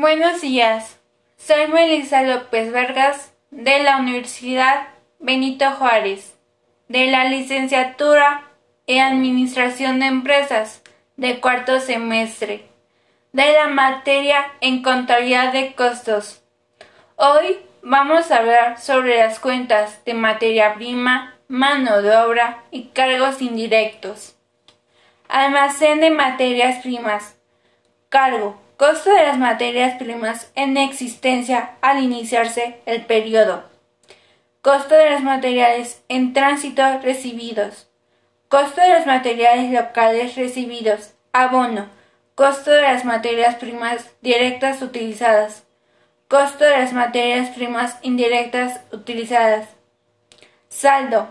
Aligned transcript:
Buenos 0.00 0.42
días. 0.42 0.96
Soy 1.38 1.66
Melissa 1.66 2.22
López 2.22 2.72
Vargas 2.72 3.32
de 3.50 3.82
la 3.82 3.96
Universidad 3.96 4.90
Benito 5.18 5.68
Juárez, 5.72 6.36
de 6.86 7.08
la 7.08 7.24
licenciatura 7.24 8.44
en 8.86 9.00
Administración 9.00 9.98
de 9.98 10.06
Empresas 10.06 10.84
de 11.16 11.40
cuarto 11.40 11.80
semestre, 11.80 12.64
de 13.32 13.52
la 13.54 13.66
materia 13.66 14.46
en 14.60 14.84
Contabilidad 14.84 15.52
de 15.52 15.74
Costos. 15.74 16.44
Hoy 17.16 17.58
vamos 17.82 18.30
a 18.30 18.36
hablar 18.36 18.80
sobre 18.80 19.18
las 19.18 19.40
cuentas 19.40 20.04
de 20.04 20.14
materia 20.14 20.74
prima, 20.74 21.34
mano 21.48 22.02
de 22.02 22.16
obra 22.18 22.62
y 22.70 22.90
cargos 22.90 23.42
indirectos. 23.42 24.36
Almacén 25.26 25.98
de 25.98 26.10
materias 26.10 26.82
primas. 26.84 27.34
Cargo 28.08 28.67
Costo 28.78 29.10
de 29.10 29.26
las 29.26 29.38
materias 29.38 29.98
primas 29.98 30.52
en 30.54 30.76
existencia 30.76 31.72
al 31.80 32.00
iniciarse 32.00 32.76
el 32.86 33.04
periodo. 33.06 33.64
Costo 34.62 34.94
de 34.94 35.10
los 35.10 35.20
materiales 35.22 36.04
en 36.06 36.32
tránsito 36.32 36.84
recibidos. 37.02 37.88
Costo 38.46 38.80
de 38.80 38.90
los 38.90 39.04
materiales 39.04 39.72
locales 39.72 40.36
recibidos. 40.36 41.14
Abono. 41.32 41.88
Costo 42.36 42.70
de 42.70 42.82
las 42.82 43.04
materias 43.04 43.56
primas 43.56 44.12
directas 44.20 44.80
utilizadas. 44.80 45.64
Costo 46.28 46.62
de 46.62 46.78
las 46.78 46.92
materias 46.92 47.48
primas 47.56 47.98
indirectas 48.02 48.80
utilizadas. 48.92 49.66
Saldo. 50.68 51.30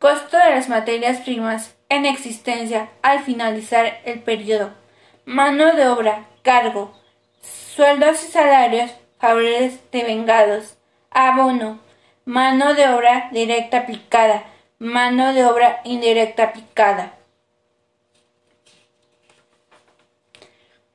Costo 0.00 0.36
de 0.36 0.50
las 0.50 0.68
materias 0.68 1.20
primas 1.20 1.76
en 1.88 2.06
existencia 2.06 2.88
al 3.02 3.20
finalizar 3.20 4.00
el 4.04 4.18
periodo. 4.18 4.81
Mano 5.24 5.76
de 5.76 5.86
obra 5.86 6.26
cargo, 6.42 6.92
sueldos 7.40 8.24
y 8.24 8.26
salarios 8.26 8.90
favorables 9.20 9.78
vengados, 9.92 10.76
abono, 11.10 11.78
mano 12.24 12.74
de 12.74 12.88
obra 12.88 13.28
directa 13.30 13.78
aplicada, 13.78 14.42
mano 14.80 15.32
de 15.32 15.44
obra 15.46 15.80
indirecta 15.84 16.42
aplicada. 16.42 17.12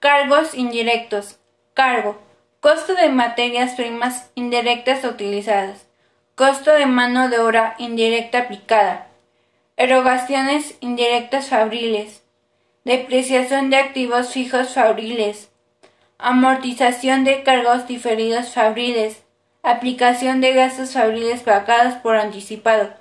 Cargos 0.00 0.52
indirectos. 0.54 1.38
Cargo. 1.74 2.18
Costo 2.58 2.96
de 2.96 3.08
materias 3.10 3.74
primas 3.74 4.30
indirectas 4.34 5.04
utilizadas. 5.04 5.86
Costo 6.34 6.72
de 6.72 6.86
mano 6.86 7.28
de 7.28 7.38
obra 7.38 7.76
indirecta 7.78 8.38
aplicada. 8.38 9.06
Erogaciones 9.76 10.76
indirectas 10.80 11.48
fabriles 11.48 12.24
depreciación 12.88 13.68
de 13.68 13.76
activos 13.76 14.32
fijos 14.32 14.72
fabriles, 14.72 15.50
amortización 16.16 17.22
de 17.22 17.42
cargos 17.42 17.86
diferidos 17.86 18.54
fabriles, 18.54 19.24
aplicación 19.62 20.40
de 20.40 20.54
gastos 20.54 20.94
fabriles 20.94 21.42
pagados 21.42 21.96
por 21.96 22.16
anticipado, 22.16 22.94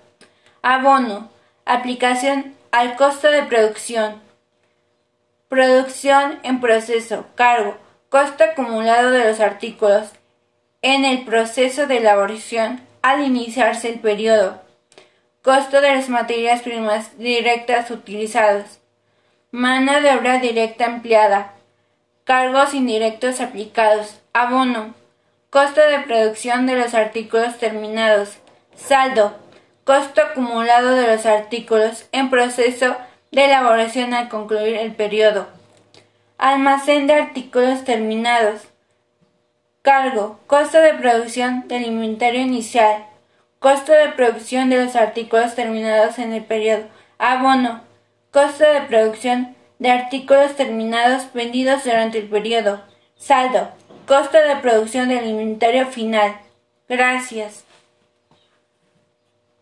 abono, 0.62 1.30
aplicación 1.64 2.54
al 2.72 2.98
costo 2.98 3.32
de 3.32 3.44
producción, 3.44 4.22
producción 5.48 6.38
en 6.44 6.60
proceso, 6.60 7.26
cargo, 7.36 7.78
costo 8.10 8.44
acumulado 8.44 9.12
de 9.12 9.24
los 9.24 9.40
artículos 9.40 10.10
en 10.82 11.06
el 11.06 11.24
proceso 11.24 11.88
de 11.88 12.00
elaboración 12.00 12.82
al 13.02 13.24
iniciarse 13.24 13.88
el 13.88 14.02
periodo, 14.02 14.62
costo 15.42 15.80
de 15.80 15.96
las 15.96 16.10
materias 16.10 16.62
primas 16.62 17.18
directas 17.18 17.90
utilizadas, 17.90 18.77
Mano 19.58 20.02
de 20.02 20.11
obra 20.11 20.38
directa 20.38 20.86
empleada. 20.86 21.53
Cargos 22.25 22.75
indirectos 22.75 23.41
aplicados. 23.41 24.19
Abono. 24.31 24.94
Costo 25.50 25.81
de 25.81 25.97
producción 26.02 26.67
de 26.67 26.75
los 26.75 26.94
artículos 26.94 27.58
terminados. 27.58 28.38
Saldo. 28.75 29.35
Costo 29.83 30.22
acumulado 30.22 30.90
de 30.90 31.07
los 31.07 31.25
artículos 31.25 32.06
en 32.12 32.29
proceso 32.29 32.97
de 33.31 33.46
elaboración 33.46 34.13
al 34.13 34.29
concluir 34.29 34.75
el 34.75 34.94
periodo. 34.94 35.47
Almacén 36.38 37.07
de 37.07 37.16
artículos 37.16 37.84
terminados. 37.84 38.62
Cargo. 39.81 40.40
Costo 40.46 40.78
de 40.78 40.94
producción 40.94 41.67
del 41.67 41.88
inventario 41.88 42.41
inicial. 42.41 43.07
Costo 43.57 43.91
de 43.91 44.09
producción 44.09 44.69
de 44.69 44.85
los 44.85 44.96
artículos 44.96 45.56
terminados 45.56 46.19
en 46.19 46.34
el 46.34 46.46
periodo. 46.46 46.84
Abono 47.17 47.87
Costo 48.38 48.66
de 48.66 48.81
producción 48.81 49.56
de 49.80 49.90
artículos 49.90 50.56
terminados 50.56 51.24
vendidos 51.34 51.86
durante 51.86 52.20
el 52.20 52.28
periodo. 52.30 52.84
Saldo. 53.16 53.70
Costo 54.06 54.38
de 54.38 54.58
producción 54.58 55.09
del 55.09 55.25
inventario 55.25 55.88
final. 55.88 56.36
Gracias. 56.88 57.64